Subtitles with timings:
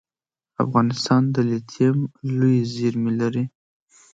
[0.63, 1.97] افغانستان د لیتیم
[2.37, 3.43] لویې زیرمې لري